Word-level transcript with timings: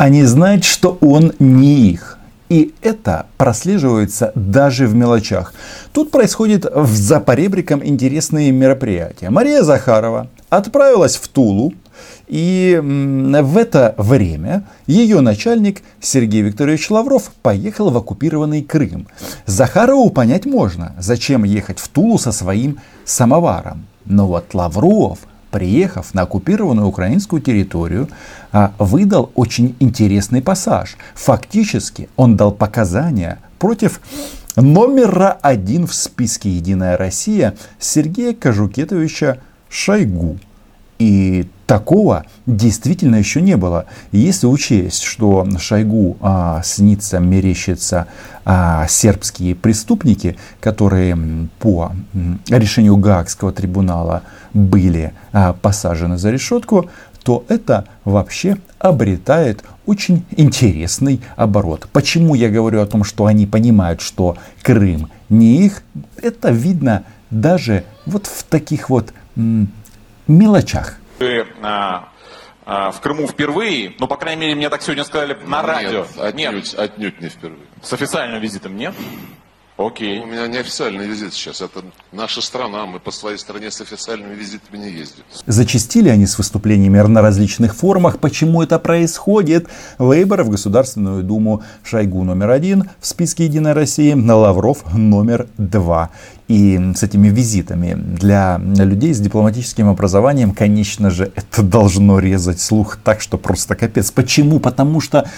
Они 0.00 0.24
знают, 0.24 0.64
что 0.64 0.96
он 1.02 1.34
не 1.38 1.90
их. 1.90 2.16
И 2.48 2.72
это 2.80 3.26
прослеживается 3.36 4.32
даже 4.34 4.86
в 4.86 4.94
мелочах. 4.94 5.52
Тут 5.92 6.10
происходит 6.10 6.64
в 6.64 6.96
Запоребриком 6.96 7.84
интересные 7.84 8.50
мероприятия. 8.50 9.28
Мария 9.28 9.62
Захарова 9.62 10.28
отправилась 10.48 11.16
в 11.16 11.28
Тулу, 11.28 11.74
и 12.28 12.80
в 12.82 13.56
это 13.58 13.94
время 13.98 14.64
ее 14.86 15.20
начальник 15.20 15.82
Сергей 16.00 16.40
Викторович 16.40 16.88
Лавров 16.88 17.30
поехал 17.42 17.90
в 17.90 17.96
оккупированный 17.98 18.62
Крым. 18.62 19.06
Захарову 19.44 20.08
понять 20.08 20.46
можно, 20.46 20.94
зачем 20.98 21.44
ехать 21.44 21.78
в 21.78 21.88
Тулу 21.88 22.16
со 22.16 22.32
своим 22.32 22.78
самоваром. 23.04 23.84
Но 24.06 24.26
вот 24.26 24.54
Лавров 24.54 25.18
приехав 25.50 26.14
на 26.14 26.22
оккупированную 26.22 26.86
украинскую 26.86 27.42
территорию, 27.42 28.08
а, 28.52 28.72
выдал 28.78 29.30
очень 29.34 29.76
интересный 29.80 30.42
пассаж. 30.42 30.96
Фактически 31.14 32.08
он 32.16 32.36
дал 32.36 32.52
показания 32.52 33.38
против 33.58 34.00
номера 34.56 35.38
один 35.42 35.86
в 35.86 35.94
списке 35.94 36.50
«Единая 36.50 36.96
Россия» 36.96 37.54
Сергея 37.78 38.34
Кожукетовича 38.34 39.38
Шойгу. 39.68 40.38
И 40.98 41.48
такого 41.70 42.24
действительно 42.46 43.14
еще 43.14 43.40
не 43.40 43.56
было. 43.56 43.86
Если 44.10 44.48
учесть, 44.48 45.04
что 45.04 45.46
Шойгу 45.56 46.16
а, 46.20 46.62
снится, 46.64 47.20
мерещится 47.20 48.08
а, 48.44 48.88
сербские 48.88 49.54
преступники, 49.54 50.36
которые 50.58 51.16
по 51.60 51.92
решению 52.48 52.96
Гаагского 52.96 53.52
трибунала 53.52 54.24
были 54.52 55.12
а, 55.32 55.52
посажены 55.52 56.18
за 56.18 56.32
решетку, 56.32 56.90
то 57.22 57.44
это 57.46 57.84
вообще 58.04 58.56
обретает 58.80 59.62
очень 59.86 60.24
интересный 60.36 61.20
оборот. 61.36 61.86
Почему 61.92 62.34
я 62.34 62.50
говорю 62.50 62.80
о 62.80 62.86
том, 62.86 63.04
что 63.04 63.26
они 63.26 63.46
понимают, 63.46 64.00
что 64.00 64.36
Крым 64.62 65.08
не 65.28 65.66
их, 65.66 65.84
это 66.20 66.50
видно 66.50 67.04
даже 67.30 67.84
вот 68.06 68.26
в 68.26 68.42
таких 68.42 68.90
вот 68.90 69.14
мелочах. 70.26 70.99
А, 71.62 72.08
а, 72.64 72.90
в 72.90 73.00
Крыму 73.00 73.26
впервые, 73.26 73.94
ну, 73.98 74.06
по 74.06 74.16
крайней 74.16 74.42
мере, 74.42 74.54
мне 74.54 74.70
так 74.70 74.80
сегодня 74.80 75.04
сказали 75.04 75.36
на 75.44 75.62
радио. 75.62 76.00
Нет, 76.00 76.18
отнюдь, 76.18 76.72
нет. 76.72 76.78
отнюдь 76.78 77.20
не 77.20 77.28
впервые. 77.28 77.66
С 77.82 77.92
официальным 77.92 78.40
визитом 78.40 78.76
нет? 78.76 78.94
Окей. 79.80 80.20
У 80.20 80.26
меня 80.26 80.46
неофициальный 80.46 81.06
визит 81.06 81.32
сейчас. 81.32 81.62
Это 81.62 81.82
наша 82.12 82.42
страна. 82.42 82.84
Мы 82.84 83.00
по 83.00 83.10
своей 83.10 83.38
стране 83.38 83.70
с 83.70 83.80
официальными 83.80 84.34
визитами 84.34 84.76
не 84.76 84.90
ездим. 84.90 85.24
Зачастили 85.46 86.10
они 86.10 86.26
с 86.26 86.36
выступлениями 86.36 86.98
на 87.00 87.22
различных 87.22 87.74
форумах. 87.74 88.18
Почему 88.18 88.62
это 88.62 88.78
происходит? 88.78 89.68
Выборы 89.96 90.44
в 90.44 90.50
Государственную 90.50 91.22
Думу 91.22 91.62
Шойгу 91.82 92.24
номер 92.24 92.50
один 92.50 92.90
в 93.00 93.06
списке 93.06 93.44
Единой 93.44 93.72
России, 93.72 94.12
на 94.12 94.36
Лавров 94.36 94.84
номер 94.92 95.46
два. 95.56 96.10
И 96.46 96.78
с 96.94 97.02
этими 97.02 97.28
визитами 97.28 97.94
для 97.94 98.58
людей 98.58 99.14
с 99.14 99.20
дипломатическим 99.20 99.88
образованием, 99.88 100.52
конечно 100.52 101.08
же, 101.08 101.32
это 101.34 101.62
должно 101.62 102.18
резать 102.18 102.60
слух 102.60 102.98
так, 103.02 103.22
что 103.22 103.38
просто 103.38 103.76
капец. 103.76 104.10
Почему? 104.10 104.60
Потому 104.60 105.00
что 105.00 105.30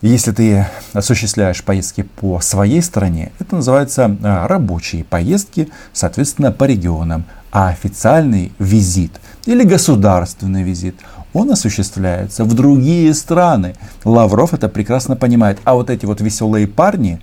если 0.00 0.32
ты 0.32 0.66
осуществляешь 0.92 1.64
поездки 1.64 2.02
по 2.02 2.40
своей 2.40 2.82
стране, 2.82 3.32
это 3.40 3.56
называется 3.56 4.16
а, 4.22 4.46
рабочие 4.46 5.04
поездки, 5.04 5.68
соответственно, 5.92 6.52
по 6.52 6.64
регионам. 6.64 7.24
А 7.50 7.68
официальный 7.68 8.52
визит 8.58 9.12
или 9.46 9.64
государственный 9.64 10.62
визит, 10.62 10.96
он 11.32 11.50
осуществляется 11.50 12.44
в 12.44 12.54
другие 12.54 13.12
страны. 13.14 13.74
Лавров 14.04 14.54
это 14.54 14.68
прекрасно 14.68 15.16
понимает. 15.16 15.58
А 15.64 15.74
вот 15.74 15.90
эти 15.90 16.04
вот 16.06 16.20
веселые 16.20 16.66
парни, 16.66 17.20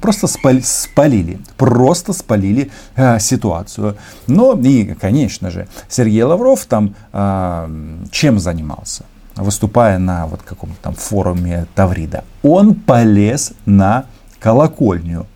просто 0.00 0.26
спалили, 0.26 1.40
просто 1.56 2.12
спалили 2.12 2.70
э, 2.94 3.18
ситуацию. 3.18 3.96
Но 4.26 4.58
и, 4.60 4.94
конечно 4.94 5.50
же, 5.50 5.66
Сергей 5.88 6.22
Лавров 6.22 6.64
там 6.66 6.94
э, 7.12 7.68
чем 8.12 8.38
занимался? 8.38 9.04
Выступая 9.42 9.98
на 9.98 10.26
вот 10.26 10.42
каком-то 10.42 10.76
там 10.82 10.94
форуме 10.94 11.66
Таврида, 11.74 12.24
он 12.42 12.74
полез 12.74 13.52
на 13.66 14.06
колокольню. 14.40 15.26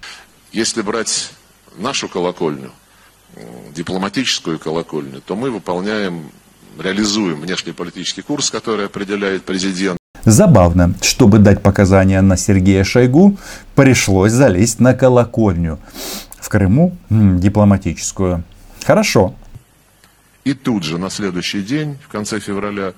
Если 0.52 0.82
брать 0.82 1.30
нашу 1.78 2.08
колокольню, 2.08 2.70
дипломатическую 3.74 4.58
колокольню, 4.58 5.20
то 5.20 5.36
мы 5.36 5.50
выполняем, 5.50 6.30
реализуем 6.78 7.40
внешнеполитический 7.40 8.22
курс, 8.22 8.50
который 8.50 8.86
определяет 8.86 9.44
президент. 9.44 9.98
Забавно, 10.24 10.94
чтобы 11.00 11.38
дать 11.38 11.62
показания 11.62 12.20
на 12.20 12.36
Сергея 12.36 12.84
Шойгу, 12.84 13.36
пришлось 13.74 14.32
залезть 14.32 14.78
на 14.78 14.94
колокольню. 14.94 15.78
В 16.38 16.48
Крыму 16.48 16.96
дипломатическую. 17.08 18.44
Хорошо. 18.84 19.34
И 20.44 20.54
тут 20.54 20.82
же 20.82 20.98
на 20.98 21.08
следующий 21.08 21.62
день, 21.62 21.98
в 22.04 22.08
конце 22.08 22.40
февраля, 22.40 22.92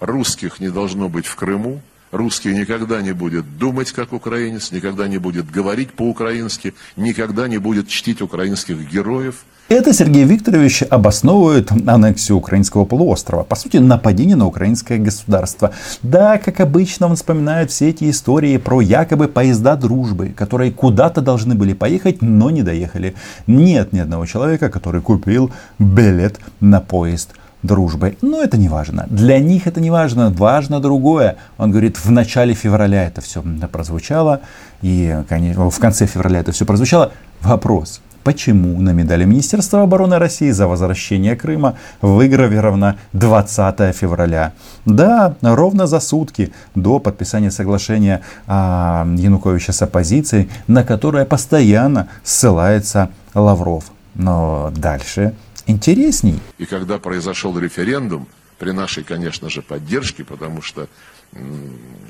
русских 0.00 0.60
не 0.60 0.68
должно 0.68 1.08
быть 1.08 1.26
в 1.26 1.36
Крыму, 1.36 1.80
русский 2.12 2.54
никогда 2.54 3.02
не 3.02 3.12
будет 3.12 3.58
думать 3.58 3.92
как 3.92 4.12
украинец, 4.12 4.72
никогда 4.72 5.08
не 5.08 5.18
будет 5.18 5.50
говорить 5.50 5.92
по-украински, 5.92 6.74
никогда 6.96 7.48
не 7.48 7.58
будет 7.58 7.88
чтить 7.88 8.20
украинских 8.20 8.90
героев. 8.90 9.44
Это 9.68 9.92
Сергей 9.92 10.22
Викторович 10.22 10.84
обосновывает 10.88 11.72
аннексию 11.88 12.38
украинского 12.38 12.84
полуострова. 12.84 13.42
По 13.42 13.56
сути, 13.56 13.78
нападение 13.78 14.36
на 14.36 14.46
украинское 14.46 14.96
государство. 14.98 15.72
Да, 16.04 16.38
как 16.38 16.60
обычно, 16.60 17.08
он 17.08 17.16
вспоминает 17.16 17.72
все 17.72 17.88
эти 17.88 18.08
истории 18.08 18.58
про 18.58 18.80
якобы 18.80 19.26
поезда 19.26 19.74
дружбы, 19.74 20.28
которые 20.28 20.70
куда-то 20.70 21.20
должны 21.20 21.56
были 21.56 21.72
поехать, 21.72 22.22
но 22.22 22.50
не 22.50 22.62
доехали. 22.62 23.16
Нет 23.48 23.92
ни 23.92 23.98
одного 23.98 24.24
человека, 24.26 24.68
который 24.68 25.00
купил 25.00 25.50
билет 25.80 26.38
на 26.60 26.80
поезд 26.80 27.32
дружбой. 27.66 28.16
Но 28.22 28.42
это 28.42 28.56
не 28.56 28.68
важно. 28.68 29.06
Для 29.10 29.38
них 29.38 29.66
это 29.66 29.80
не 29.80 29.90
важно. 29.90 30.30
Важно 30.30 30.80
другое. 30.80 31.36
Он 31.58 31.70
говорит, 31.70 31.98
в 31.98 32.10
начале 32.10 32.54
февраля 32.54 33.04
это 33.04 33.20
все 33.20 33.42
прозвучало. 33.70 34.40
И 34.82 35.22
конечно, 35.28 35.70
в 35.70 35.78
конце 35.78 36.06
февраля 36.06 36.40
это 36.40 36.52
все 36.52 36.64
прозвучало. 36.64 37.12
Вопрос. 37.42 38.00
Почему 38.26 38.80
на 38.80 38.90
медали 38.90 39.24
Министерства 39.24 39.82
обороны 39.82 40.18
России 40.18 40.50
за 40.50 40.66
возвращение 40.66 41.36
Крыма 41.36 41.76
выгравировано 42.02 42.96
20 43.12 43.94
февраля? 43.94 44.52
Да, 44.84 45.36
ровно 45.42 45.86
за 45.86 46.00
сутки 46.00 46.52
до 46.74 46.98
подписания 46.98 47.52
соглашения 47.52 48.22
а, 48.48 49.06
Януковича 49.16 49.72
с 49.72 49.80
оппозицией, 49.80 50.48
на 50.66 50.82
которое 50.82 51.24
постоянно 51.24 52.08
ссылается 52.24 53.10
Лавров. 53.32 53.84
Но 54.16 54.72
дальше 54.74 55.34
интересней. 55.66 56.38
И 56.58 56.66
когда 56.66 56.98
произошел 56.98 57.58
референдум, 57.58 58.26
при 58.58 58.70
нашей, 58.70 59.04
конечно 59.04 59.50
же, 59.50 59.62
поддержке, 59.62 60.24
потому 60.24 60.62
что 60.62 60.88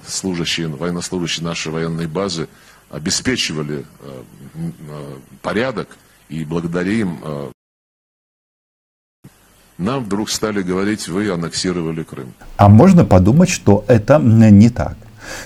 служащие, 0.06 0.69
военнослужащие 0.69 1.44
нашей 1.44 1.72
военной 1.72 2.06
базы 2.06 2.49
обеспечивали 2.91 3.84
э, 4.00 4.22
э, 4.55 5.19
порядок, 5.43 5.97
и 6.28 6.45
благодаря 6.45 6.93
им 6.93 7.19
э, 7.22 7.50
нам 9.78 10.05
вдруг 10.05 10.31
стали 10.31 10.62
говорить, 10.62 11.09
вы 11.09 11.31
аннексировали 11.31 12.03
Крым. 12.03 12.33
А 12.56 12.69
можно 12.69 13.05
подумать, 13.05 13.50
что 13.50 13.84
это 13.89 14.19
не 14.19 14.71
так. 14.71 14.97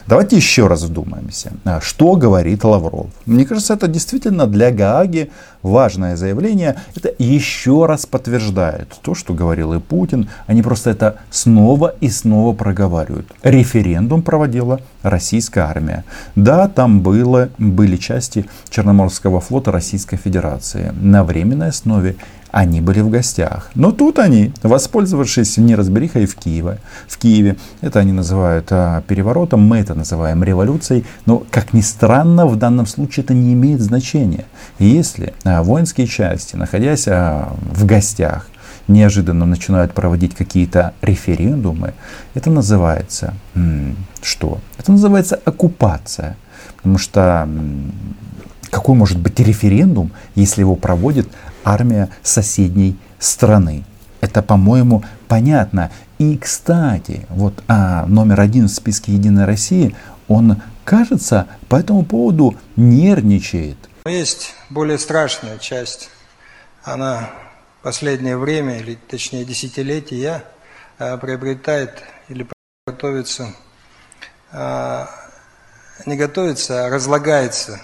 Давайте 0.07 0.37
еще 0.37 0.67
раз 0.67 0.83
вдумаемся, 0.83 1.53
а, 1.65 1.81
что 1.81 2.17
говорит 2.17 2.65
Лавров. 2.65 3.07
Мне 3.27 3.45
кажется, 3.45 3.75
это 3.75 3.89
действительно 3.89 4.47
для 4.47 4.71
Гааги 4.71 5.31
важное 5.63 6.17
заявление. 6.17 6.77
Это 6.95 7.13
еще 7.19 7.87
раз 7.87 8.07
подтверждает 8.07 8.89
то, 9.03 9.15
что 9.15 9.35
говорил 9.35 9.73
и 9.75 9.81
Путин. 9.81 10.29
Они 10.47 10.63
просто 10.63 10.91
это 10.91 11.17
снова 11.31 11.95
и 12.01 12.09
снова 12.09 12.55
проговаривают. 12.55 13.27
Референдум 13.43 14.23
проводила 14.23 14.81
российская 15.03 15.63
армия. 15.63 16.05
Да, 16.35 16.69
там 16.69 17.01
было, 17.01 17.49
были 17.59 17.97
части 17.97 18.47
Черноморского 18.69 19.41
флота 19.41 19.73
Российской 19.73 20.17
Федерации 20.17 20.93
на 21.01 21.25
временной 21.25 21.69
основе 21.69 22.17
они 22.53 22.81
были 22.81 23.01
в 23.01 23.11
гостях. 23.11 23.71
Но 23.75 23.93
тут 23.93 24.19
они, 24.19 24.53
воспользовавшись 24.63 25.57
неразберихой 25.57 26.27
в 26.27 26.35
Киеве, 26.35 26.79
в 27.07 27.19
Киеве, 27.19 27.57
это 27.81 28.01
они 28.01 28.13
называют 28.13 28.67
а, 28.71 29.03
переворотом, 29.03 29.61
мы 29.71 29.79
это 29.79 29.95
называем 29.95 30.43
революцией, 30.43 31.05
но, 31.27 31.45
как 31.49 31.73
ни 31.73 31.81
странно, 31.81 32.45
в 32.47 32.57
данном 32.57 32.87
случае 32.87 33.23
это 33.23 33.35
не 33.35 33.53
имеет 33.53 33.81
значения. 33.81 34.47
Если 34.81 35.33
а, 35.45 35.63
воинские 35.63 36.09
части, 36.09 36.57
находясь 36.57 37.07
а, 37.07 37.53
в 37.61 37.87
гостях, 37.87 38.49
неожиданно 38.89 39.47
начинают 39.47 39.93
проводить 39.93 40.35
какие-то 40.35 40.93
референдумы, 41.03 41.95
это 42.35 42.51
называется 42.51 43.35
что? 44.23 44.59
Это 44.77 44.91
называется 44.91 45.39
оккупация. 45.45 46.37
Потому 46.77 46.99
что 46.99 47.49
какой 48.71 48.97
может 48.97 49.19
быть 49.19 49.39
референдум, 49.39 50.11
если 50.35 50.63
его 50.63 50.75
проводит 50.75 51.29
армия 51.65 52.09
соседней 52.25 52.97
страны. 53.21 53.85
Это, 54.21 54.43
по-моему, 54.43 55.03
понятно. 55.29 55.91
И, 56.19 56.37
кстати, 56.37 57.27
вот 57.31 57.63
а, 57.69 58.07
номер 58.07 58.41
один 58.41 58.67
в 58.67 58.71
списке 58.71 59.13
Единой 59.13 59.47
России, 59.47 59.97
он, 60.29 60.63
кажется, 60.85 61.47
по 61.69 61.77
этому 61.77 62.05
поводу 62.05 62.57
нервничает. 62.77 63.79
Есть 64.07 64.55
более 64.69 64.99
страшная 64.99 65.59
часть. 65.59 66.11
Она 66.85 67.31
последнее 67.83 68.37
время, 68.37 68.79
или 68.79 68.95
точнее 68.95 69.45
десятилетия, 69.45 70.45
а, 70.99 71.17
приобретает 71.17 72.03
или 72.29 72.47
готовится, 72.87 73.55
а, 74.53 75.09
не 76.07 76.17
готовится, 76.17 76.87
а 76.87 76.91
разлагается 76.91 77.81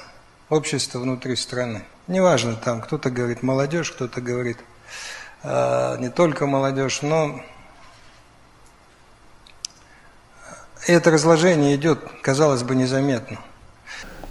общество 0.49 0.99
внутри 0.99 1.37
страны. 1.37 1.85
Неважно, 2.06 2.55
там 2.56 2.81
кто-то 2.81 3.11
говорит 3.11 3.43
молодежь, 3.43 3.91
кто-то 3.91 4.21
говорит 4.21 4.59
не 5.44 6.11
только 6.11 6.47
молодежь, 6.47 7.00
но 7.03 7.41
это 10.87 11.11
разложение 11.11 11.77
идет, 11.77 12.00
казалось 12.23 12.62
бы, 12.62 12.75
незаметно. 12.75 13.38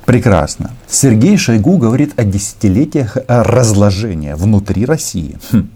Прекрасно. 0.05 0.71
Сергей 0.87 1.35
Шойгу 1.35 1.77
говорит 1.77 2.17
о 2.19 2.23
десятилетиях 2.23 3.17
разложения 3.27 4.35
внутри 4.35 4.85
России. 4.85 5.37
Хм. 5.51 5.69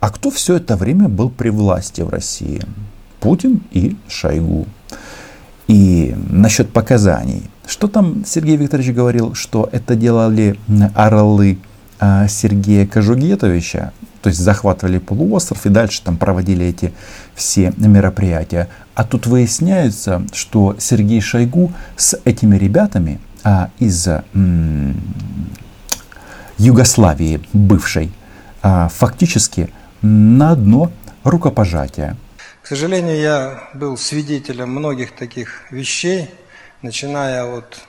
А 0.00 0.10
кто 0.10 0.30
все 0.30 0.56
это 0.56 0.76
время 0.76 1.08
был 1.08 1.28
при 1.28 1.50
власти 1.50 2.00
в 2.00 2.08
России? 2.08 2.62
Путин 3.20 3.62
и 3.70 3.96
Шойгу. 4.08 4.66
И 5.68 6.16
насчет 6.30 6.72
показаний. 6.72 7.50
Что 7.66 7.86
там 7.86 8.24
Сергей 8.24 8.56
Викторович 8.56 8.92
говорил, 8.92 9.34
что 9.34 9.68
это 9.70 9.94
делали 9.94 10.58
орлы 10.94 11.58
а, 12.00 12.26
Сергея 12.28 12.86
Кожугетовича, 12.86 13.92
то 14.22 14.28
есть 14.28 14.40
захватывали 14.40 14.98
полуостров 14.98 15.64
и 15.66 15.68
дальше 15.68 16.02
там 16.02 16.16
проводили 16.16 16.66
эти 16.66 16.92
все 17.34 17.72
мероприятия. 17.76 18.68
А 18.94 19.04
тут 19.04 19.26
выясняется, 19.26 20.26
что 20.32 20.76
Сергей 20.78 21.20
Шойгу 21.20 21.72
с 21.96 22.18
этими 22.24 22.56
ребятами 22.56 23.20
а, 23.42 23.70
из 23.78 24.06
м, 24.34 25.00
Югославии 26.58 27.40
бывшей 27.52 28.12
а, 28.62 28.88
фактически 28.88 29.72
на 30.02 30.52
одно 30.52 30.92
рукопожатие. 31.24 32.16
К 32.62 32.66
сожалению, 32.66 33.18
я 33.18 33.68
был 33.74 33.96
свидетелем 33.96 34.70
многих 34.70 35.12
таких 35.12 35.62
вещей, 35.70 36.30
начиная 36.82 37.44
от 37.44 37.80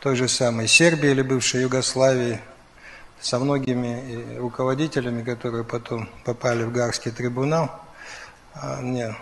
той 0.00 0.16
же 0.16 0.28
самой 0.28 0.66
Сербии 0.68 1.10
или 1.10 1.22
бывшей 1.22 1.62
Югославии, 1.62 2.40
со 3.20 3.38
многими 3.38 4.36
руководителями, 4.38 5.22
которые 5.22 5.64
потом 5.64 6.08
попали 6.24 6.64
в 6.64 6.72
Гарский 6.72 7.10
трибунал. 7.10 7.70
А 8.54 8.80
мне, 8.80 9.14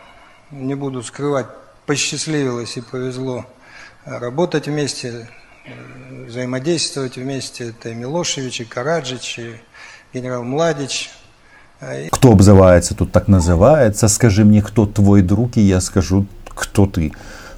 не 0.50 0.74
буду 0.74 1.02
скрывать, 1.02 1.46
посчастливилось 1.86 2.76
и 2.76 2.80
повезло 2.80 3.46
работать 4.04 4.66
вместе, 4.66 5.28
взаимодействовать 6.26 7.16
вместе. 7.16 7.70
Это 7.70 7.90
и 7.90 7.94
Милошевич, 7.94 8.60
и 8.60 8.64
Караджич, 8.64 9.38
и 9.38 9.60
генерал 10.12 10.44
Младич. 10.44 11.10
Кто 12.12 12.32
обзывается, 12.32 12.94
тут 12.94 13.12
так 13.12 13.28
называется. 13.28 14.08
Скажи 14.08 14.44
мне, 14.44 14.62
кто 14.62 14.86
твой 14.86 15.22
друг, 15.22 15.56
и 15.56 15.60
я 15.60 15.80
скажу, 15.80 16.26
кто 16.48 16.86
ты. 16.86 17.12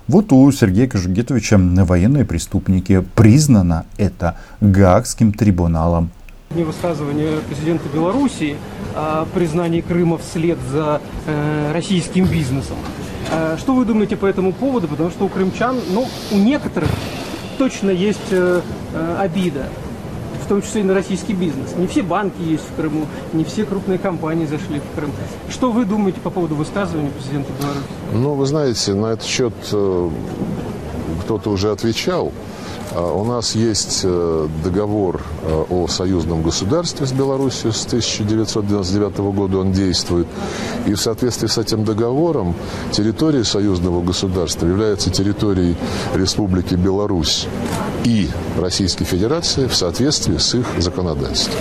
Вот 0.09 0.33
у 0.33 0.51
Сергея 0.53 0.89
Кожугетовича 0.89 1.59
военные 1.59 2.25
преступники. 2.25 3.01
Признано 3.15 3.87
это 3.97 4.39
Гаагским 4.61 5.33
трибуналом 5.33 6.11
не 6.55 6.65
высказывание 6.65 7.39
президента 7.49 7.89
Белоруссии 7.89 8.57
о 8.95 9.27
признании 9.35 9.81
Крыма 9.81 10.19
вслед 10.19 10.59
за 10.73 11.01
э, 11.27 11.73
российским 11.73 12.27
бизнесом. 12.27 12.77
Э, 13.31 13.57
что 13.59 13.75
вы 13.75 13.85
думаете 13.85 14.17
по 14.17 14.27
этому 14.27 14.53
поводу? 14.53 14.89
Потому 14.89 15.11
что 15.11 15.25
у 15.25 15.29
крымчан, 15.29 15.79
ну, 15.91 16.07
у 16.33 16.37
некоторых 16.37 16.89
точно 17.59 17.91
есть 17.91 18.19
э, 18.31 18.63
э, 18.95 19.17
обида, 19.19 19.67
в 20.45 20.49
том 20.49 20.63
числе 20.63 20.83
и 20.83 20.85
на 20.85 20.95
российский 20.95 21.33
бизнес. 21.33 21.75
Не 21.77 21.87
все 21.89 22.03
банки 22.03 22.41
есть 22.41 22.65
в 22.71 22.77
Крыму, 22.77 23.07
не 23.33 23.45
все 23.45 23.65
крупные 23.65 23.99
компании 23.99 24.47
зашли 24.47 24.81
в 24.81 24.97
Крым. 24.97 25.11
Что 25.51 25.73
вы 25.73 25.85
думаете 25.85 26.21
по 26.21 26.31
поводу 26.31 26.55
высказывания 26.55 27.11
президента 27.11 27.51
Беларуси? 27.61 27.87
Ну, 28.13 28.35
вы 28.35 28.47
знаете, 28.47 28.95
на 28.95 29.07
этот 29.07 29.27
счет 29.27 29.55
э, 29.73 30.11
кто-то 31.23 31.51
уже 31.51 31.73
отвечал. 31.73 32.33
А, 32.95 33.13
у 33.13 33.25
нас 33.25 33.55
есть 33.55 34.01
э, 34.05 34.49
договор 34.65 35.23
э, 35.43 35.65
о 35.71 35.87
союзном 35.87 36.43
государстве 36.43 37.07
с 37.07 37.13
Беларусью 37.13 37.73
с 37.73 37.85
1999 37.87 39.19
года, 39.19 39.59
он 39.59 39.73
действует. 39.73 40.27
И 40.87 40.95
в 40.95 41.01
соответствии 41.01 41.47
с 41.47 41.59
этим 41.59 41.85
договором 41.85 42.55
территория 42.93 43.45
союзного 43.45 44.03
государства 44.03 44.67
является 44.67 45.11
территорией 45.11 45.77
Республики 46.15 46.75
Беларусь 46.75 47.47
и 48.05 48.29
Российской 48.59 49.05
Федерации 49.05 49.67
в 49.67 49.75
соответствии 49.75 50.39
с 50.39 50.55
их 50.55 50.67
законодательством. 50.79 51.61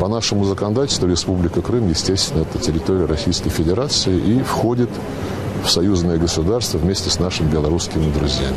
По 0.00 0.06
нашему 0.06 0.44
законодательству 0.44 1.08
Республика 1.08 1.60
Крым, 1.60 1.88
естественно, 1.88 2.42
это 2.42 2.58
территория 2.58 3.06
Российской 3.06 3.50
Федерации 3.50 4.16
и 4.16 4.42
входит 4.42 4.90
в 5.64 5.70
союзное 5.70 6.18
государство 6.18 6.78
вместе 6.78 7.10
с 7.10 7.18
нашими 7.18 7.50
белорусскими 7.50 8.10
друзьями. 8.12 8.56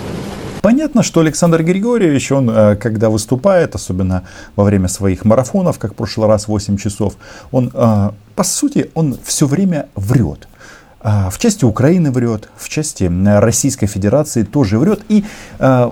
Понятно, 0.62 1.02
что 1.02 1.22
Александр 1.22 1.64
Григорьевич, 1.64 2.32
он, 2.32 2.50
э, 2.50 2.76
когда 2.76 3.10
выступает, 3.10 3.74
особенно 3.74 4.24
во 4.56 4.64
время 4.64 4.88
своих 4.88 5.26
марафонов, 5.26 5.80
как 5.80 5.94
в 5.94 5.96
прошлый 5.96 6.28
раз 6.28 6.48
8 6.48 6.78
часов, 6.78 7.16
он, 7.52 7.72
э, 7.74 8.10
по 8.36 8.44
сути, 8.44 8.92
он 8.94 9.18
все 9.24 9.48
время 9.48 9.88
врет. 9.96 10.48
А, 11.04 11.32
в 11.32 11.40
части 11.40 11.66
Украины 11.66 12.12
врет, 12.12 12.50
в 12.56 12.70
части 12.70 13.12
Российской 13.40 13.88
Федерации 13.88 14.44
тоже 14.44 14.78
врет. 14.78 15.02
И 15.10 15.26
э, 15.58 15.92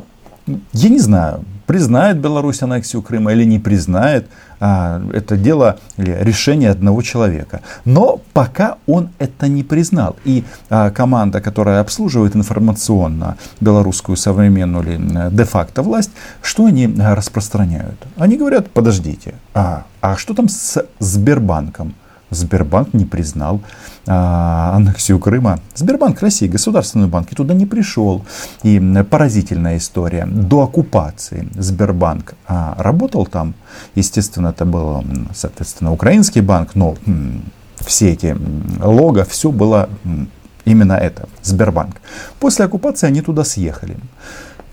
я 0.74 0.90
не 0.90 1.00
знаю, 1.00 1.44
признает 1.70 2.18
Беларусь 2.18 2.64
аннексию 2.64 3.04
Крыма 3.04 3.32
или 3.32 3.44
не 3.44 3.60
признает, 3.60 4.26
а, 4.60 5.02
это 5.14 5.38
дело 5.38 5.78
или 5.98 6.18
решение 6.22 6.72
одного 6.72 7.04
человека. 7.04 7.62
Но 7.86 8.22
пока 8.34 8.78
он 8.88 9.10
это 9.20 9.48
не 9.48 9.64
признал. 9.64 10.16
И 10.26 10.44
а, 10.70 10.90
команда, 10.90 11.42
которая 11.42 11.80
обслуживает 11.82 12.36
информационно 12.36 13.38
белорусскую 13.62 14.18
современную 14.18 14.84
или 14.84 15.30
де-факто 15.32 15.84
власть, 15.84 16.12
что 16.42 16.66
они 16.66 16.88
распространяют? 16.88 17.98
Они 18.18 18.36
говорят, 18.36 18.72
подождите, 18.72 19.36
а, 19.54 19.84
а 20.02 20.18
что 20.18 20.34
там 20.34 20.50
с 20.50 20.84
Сбербанком? 21.00 21.94
Сбербанк 22.32 22.94
не 22.94 23.06
признал 23.06 23.62
а, 24.08 24.74
аннексию 24.76 25.20
Крыма. 25.20 25.60
Сбербанк 25.76 26.22
России, 26.22 26.48
государственный 26.48 27.08
банк, 27.08 27.32
и 27.32 27.36
туда 27.36 27.54
не 27.54 27.66
пришел. 27.66 28.26
И 28.64 28.80
поразительная 29.10 29.78
история. 29.78 30.26
До 30.26 30.64
оккупации 30.64 31.48
Сбербанк 31.56 32.34
а, 32.48 32.76
работал 32.78 33.26
там. 33.26 33.54
Естественно, 33.96 34.50
это 34.50 34.66
был, 34.66 35.04
соответственно, 35.34 35.92
украинский 35.92 36.42
банк, 36.42 36.76
но 36.76 36.96
м, 37.06 37.44
все 37.78 38.12
эти 38.12 38.36
лого, 38.84 39.24
все 39.26 39.52
было 39.52 39.90
м, 40.04 40.30
именно 40.66 40.94
это, 40.94 41.28
Сбербанк. 41.42 41.96
После 42.40 42.66
оккупации 42.66 43.08
они 43.08 43.22
туда 43.22 43.44
съехали. 43.44 43.98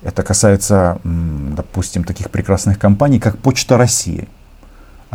Это 0.03 0.23
касается, 0.23 1.01
допустим, 1.05 2.05
таких 2.05 2.31
прекрасных 2.31 2.79
компаний, 2.79 3.19
как 3.19 3.39
Почта 3.39 3.77
России. 3.77 4.29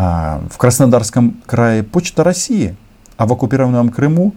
А, 0.03 0.41
в 0.49 0.57
Краснодарском 0.57 1.35
крае 1.45 1.83
Почта 1.83 2.23
России, 2.23 2.75
а 3.17 3.27
в 3.27 3.33
оккупированном 3.33 3.89
Крыму 3.89 4.33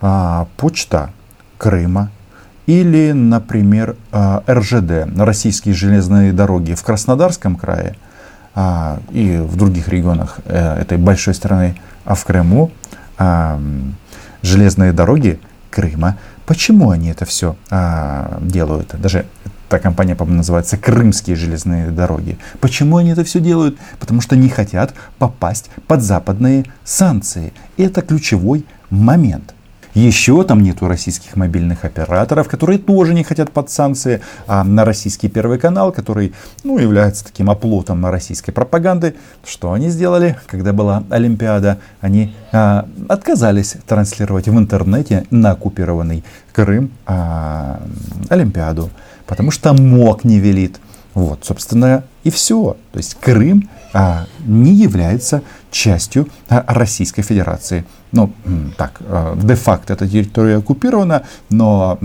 а, 0.00 0.48
Почта 0.56 1.10
Крыма. 1.58 2.10
Или, 2.66 3.12
например, 3.12 3.94
а, 4.10 4.42
РЖД, 4.48 5.16
Российские 5.16 5.74
железные 5.74 6.32
дороги 6.32 6.74
в 6.74 6.82
Краснодарском 6.82 7.54
крае 7.54 7.94
и 9.12 9.36
в 9.38 9.54
других 9.56 9.88
регионах 9.88 10.38
э, 10.46 10.80
этой 10.80 10.96
большой 10.96 11.34
страны, 11.34 11.78
а 12.06 12.14
в 12.14 12.24
Крыму 12.24 12.70
железные 14.40 14.94
дороги 14.94 15.38
Крыма. 15.70 16.16
Почему 16.46 16.88
они 16.88 17.10
это 17.10 17.26
все 17.26 17.54
делают? 18.40 18.98
Даже 18.98 19.26
та 19.68 19.78
компания, 19.78 20.14
по-моему, 20.14 20.38
называется 20.38 20.76
Крымские 20.76 21.36
железные 21.36 21.90
дороги. 21.90 22.38
Почему 22.60 22.98
они 22.98 23.10
это 23.10 23.24
все 23.24 23.40
делают? 23.40 23.76
Потому 23.98 24.20
что 24.20 24.36
не 24.36 24.48
хотят 24.48 24.94
попасть 25.18 25.70
под 25.86 26.02
западные 26.02 26.64
санкции. 26.84 27.52
Это 27.76 28.02
ключевой 28.02 28.64
момент. 28.90 29.56
Еще 29.96 30.44
там 30.44 30.62
нету 30.62 30.88
российских 30.88 31.36
мобильных 31.36 31.86
операторов, 31.86 32.48
которые 32.48 32.78
тоже 32.78 33.14
не 33.14 33.24
хотят 33.24 33.50
под 33.50 33.70
санкции, 33.70 34.20
а 34.46 34.62
на 34.62 34.84
российский 34.84 35.30
первый 35.30 35.58
канал, 35.58 35.90
который 35.90 36.34
ну, 36.64 36.78
является 36.78 37.24
таким 37.24 37.48
оплотом 37.48 38.04
российской 38.04 38.52
пропаганды, 38.52 39.14
что 39.42 39.72
они 39.72 39.88
сделали, 39.88 40.36
когда 40.48 40.74
была 40.74 41.04
Олимпиада? 41.08 41.78
Они 42.02 42.34
а, 42.52 42.86
отказались 43.08 43.76
транслировать 43.86 44.48
в 44.48 44.58
интернете 44.58 45.24
на 45.30 45.52
оккупированный 45.52 46.24
Крым 46.52 46.90
а, 47.06 47.80
Олимпиаду 48.28 48.90
потому 49.26 49.50
что 49.50 49.72
МОК 49.72 50.24
не 50.24 50.38
велит. 50.38 50.80
Вот, 51.14 51.44
собственно, 51.44 52.04
и 52.24 52.30
все. 52.30 52.76
То 52.92 52.98
есть 52.98 53.14
Крым 53.14 53.70
а, 53.94 54.26
не 54.44 54.72
является 54.72 55.42
частью 55.70 56.28
а, 56.48 56.64
Российской 56.68 57.22
Федерации. 57.22 57.86
Ну, 58.12 58.32
так, 58.76 59.00
а, 59.00 59.34
де-факто 59.36 59.94
эта 59.94 60.06
территория 60.06 60.56
оккупирована, 60.56 61.22
но 61.48 61.98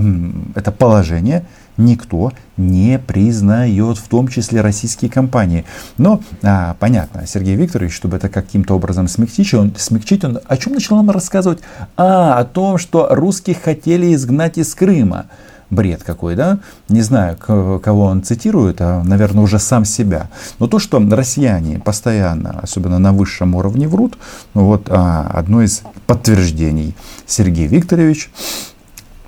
это 0.55 0.71
положение 0.71 1.45
никто 1.77 2.31
не 2.57 2.99
признает, 2.99 3.97
в 3.97 4.07
том 4.07 4.27
числе 4.27 4.61
российские 4.61 5.09
компании. 5.09 5.65
Но, 5.97 6.21
а, 6.43 6.75
понятно, 6.79 7.25
Сергей 7.27 7.55
Викторович, 7.55 7.93
чтобы 7.93 8.17
это 8.17 8.29
каким-то 8.29 8.75
образом 8.75 9.07
смягчить, 9.07 9.53
он, 9.53 9.73
смягчить, 9.77 10.23
он 10.23 10.39
о 10.45 10.57
чем 10.57 10.73
начал 10.73 10.95
нам 10.97 11.11
рассказывать? 11.11 11.59
А, 11.97 12.37
о 12.39 12.45
том, 12.45 12.77
что 12.77 13.07
русских 13.11 13.61
хотели 13.61 14.13
изгнать 14.13 14.57
из 14.57 14.73
Крыма 14.75 15.25
бред 15.71 16.03
какой, 16.03 16.35
да? 16.35 16.59
Не 16.89 17.01
знаю, 17.01 17.37
кого 17.37 18.03
он 18.03 18.21
цитирует, 18.21 18.81
а, 18.81 19.01
наверное, 19.03 19.43
уже 19.43 19.57
сам 19.57 19.85
себя. 19.85 20.29
Но 20.59 20.67
то, 20.67 20.77
что 20.77 20.99
россияне 20.99 21.79
постоянно, 21.79 22.59
особенно 22.61 22.99
на 22.99 23.13
высшем 23.13 23.55
уровне, 23.55 23.87
врут, 23.87 24.17
ну 24.53 24.65
вот 24.65 24.87
а, 24.89 25.31
одно 25.33 25.63
из 25.63 25.81
подтверждений. 26.05 26.95
Сергей 27.25 27.67
Викторович 27.67 28.29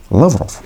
Лавров. 0.09 0.61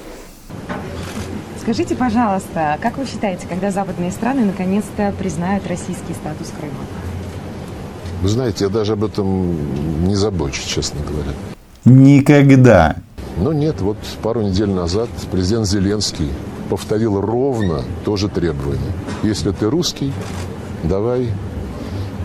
Скажите, 1.62 1.96
пожалуйста, 1.96 2.77
как 2.81 2.98
вы 2.98 3.05
считаете, 3.05 3.46
когда 3.48 3.72
западные 3.72 4.12
страны 4.12 4.46
наконец-то 4.46 5.13
признают 5.19 5.67
российский 5.67 6.13
статус 6.13 6.51
Крыма? 6.57 6.74
Вы 8.22 8.29
знаете, 8.29 8.65
я 8.65 8.69
даже 8.69 8.93
об 8.93 9.03
этом 9.03 10.07
не 10.07 10.15
забочусь, 10.15 10.63
честно 10.63 11.01
говоря. 11.01 11.31
Никогда. 11.86 12.96
Но 13.39 13.53
нет, 13.53 13.82
вот 13.82 13.98
пару 14.24 14.41
недель 14.41 14.70
назад 14.70 15.10
президент 15.32 15.67
Зеленский 15.67 16.29
повторил 16.70 17.22
ровно 17.22 17.84
то 18.03 18.17
же 18.17 18.29
требование. 18.29 18.91
Если 19.24 19.51
ты 19.51 19.70
русский, 19.70 20.12
давай 20.84 21.29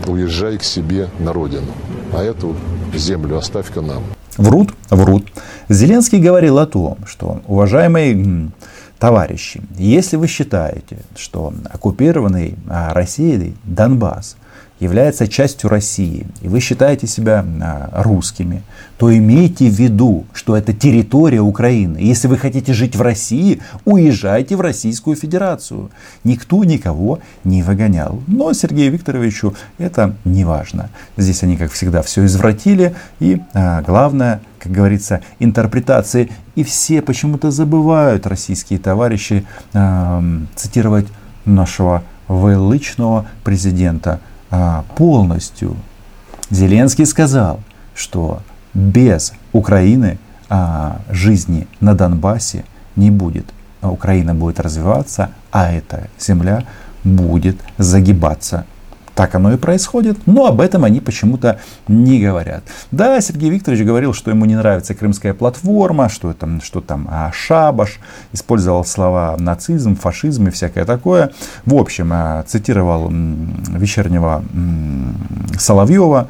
уезжай 0.07 0.57
к 0.57 0.63
себе 0.63 1.09
на 1.19 1.33
родину. 1.33 1.67
А 2.13 2.23
эту 2.23 2.55
землю 2.95 3.37
оставь-ка 3.37 3.81
нам. 3.81 4.03
Врут, 4.37 4.73
врут. 4.89 5.27
Зеленский 5.69 6.19
говорил 6.19 6.57
о 6.57 6.65
том, 6.65 6.97
что, 7.05 7.41
уважаемые 7.47 8.51
товарищи, 8.97 9.61
если 9.77 10.15
вы 10.17 10.27
считаете, 10.27 10.97
что 11.15 11.53
оккупированный 11.71 12.55
а, 12.69 12.93
Россией 12.93 13.55
Донбасс 13.63 14.35
является 14.83 15.27
частью 15.27 15.69
России, 15.69 16.27
и 16.41 16.47
вы 16.47 16.59
считаете 16.59 17.07
себя 17.07 17.43
а, 17.61 18.03
русскими, 18.03 18.61
то 18.97 19.15
имейте 19.15 19.69
в 19.69 19.73
виду, 19.73 20.25
что 20.33 20.55
это 20.55 20.73
территория 20.73 21.41
Украины. 21.41 21.97
Если 21.97 22.27
вы 22.27 22.37
хотите 22.37 22.73
жить 22.73 22.95
в 22.95 23.01
России, 23.01 23.61
уезжайте 23.85 24.55
в 24.55 24.61
Российскую 24.61 25.15
Федерацию. 25.15 25.89
Никто 26.23 26.63
никого 26.63 27.19
не 27.43 27.63
выгонял. 27.63 28.21
Но 28.27 28.53
Сергею 28.53 28.91
Викторовичу 28.91 29.55
это 29.77 30.15
не 30.25 30.45
важно. 30.45 30.89
Здесь 31.17 31.43
они, 31.43 31.57
как 31.57 31.71
всегда, 31.71 32.01
все 32.01 32.25
извратили. 32.25 32.93
И 33.19 33.41
а, 33.53 33.81
главное, 33.81 34.41
как 34.59 34.71
говорится, 34.71 35.21
интерпретации. 35.39 36.29
И 36.55 36.63
все 36.63 37.01
почему-то 37.01 37.49
забывают, 37.51 38.27
российские 38.27 38.77
товарищи, 38.77 39.43
цитировать 40.55 41.07
нашего 41.45 42.03
величного 42.29 43.25
президента 43.43 44.19
полностью. 44.95 45.75
Зеленский 46.49 47.05
сказал, 47.05 47.59
что 47.95 48.41
без 48.73 49.33
Украины 49.51 50.19
а, 50.49 51.01
жизни 51.09 51.67
на 51.79 51.95
Донбассе 51.95 52.65
не 52.95 53.09
будет. 53.09 53.45
А 53.81 53.89
Украина 53.89 54.35
будет 54.35 54.59
развиваться, 54.59 55.31
а 55.51 55.71
эта 55.71 56.09
земля 56.19 56.63
будет 57.03 57.57
загибаться 57.77 58.65
так 59.15 59.35
оно 59.35 59.53
и 59.53 59.57
происходит, 59.57 60.17
но 60.25 60.47
об 60.47 60.61
этом 60.61 60.83
они 60.83 60.99
почему-то 60.99 61.59
не 61.87 62.19
говорят. 62.19 62.63
Да, 62.91 63.19
Сергей 63.21 63.49
Викторович 63.49 63.85
говорил, 63.85 64.13
что 64.13 64.31
ему 64.31 64.45
не 64.45 64.55
нравится 64.55 64.93
крымская 64.93 65.33
платформа, 65.33 66.09
что, 66.09 66.31
это, 66.31 66.59
что 66.63 66.81
там 66.81 67.07
а, 67.09 67.31
шабаш, 67.31 67.99
использовал 68.31 68.85
слова 68.85 69.35
нацизм, 69.37 69.95
фашизм 69.95 70.47
и 70.47 70.51
всякое 70.51 70.85
такое. 70.85 71.31
В 71.65 71.75
общем, 71.75 72.09
а, 72.11 72.43
цитировал 72.43 73.11
вечернего 73.69 74.43
Соловьева, 75.57 76.29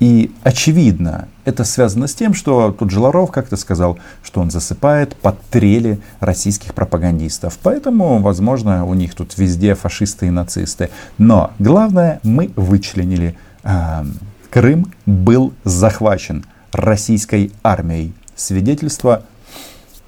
и 0.00 0.30
очевидно, 0.44 1.28
это 1.44 1.64
связано 1.64 2.06
с 2.06 2.14
тем, 2.14 2.34
что 2.34 2.70
тут 2.70 2.90
Жиларов 2.90 3.32
как-то 3.32 3.56
сказал, 3.56 3.98
что 4.22 4.40
он 4.40 4.50
засыпает 4.50 5.16
под 5.16 5.40
трели 5.42 6.00
российских 6.20 6.74
пропагандистов. 6.74 7.58
Поэтому, 7.62 8.20
возможно, 8.20 8.84
у 8.84 8.94
них 8.94 9.14
тут 9.14 9.36
везде 9.38 9.74
фашисты 9.74 10.26
и 10.28 10.30
нацисты. 10.30 10.90
Но 11.18 11.52
главное, 11.58 12.20
мы 12.22 12.52
вычленили. 12.54 13.36
Э, 13.64 14.04
Крым 14.50 14.92
был 15.04 15.52
захвачен 15.64 16.44
российской 16.72 17.52
армией. 17.62 18.14
Свидетельство 18.34 19.24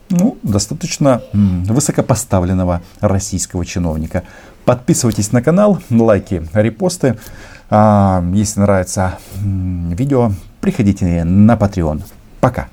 ну, 0.09 0.39
достаточно 0.43 1.23
высокопоставленного 1.33 2.83
российского 3.01 3.65
чиновника. 3.65 4.25
Подписывайтесь 4.65 5.33
на 5.33 5.43
канал, 5.43 5.81
лайки, 5.91 6.43
репосты. 6.53 7.19
А, 7.71 8.23
если 8.33 8.61
нравится 8.61 9.19
видео, 9.45 10.33
приходите 10.61 11.23
на 11.25 11.55
Patreon. 11.55 12.03
Пока. 12.41 12.69